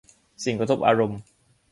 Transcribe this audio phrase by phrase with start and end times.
[0.43, 1.19] สิ่งกระทบอารมณ์